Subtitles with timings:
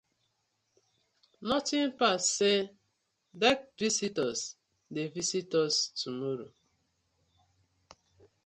[1.47, 2.57] Notin pass say
[3.41, 4.41] dek visitors
[4.93, 6.49] dey visit us tomorrow,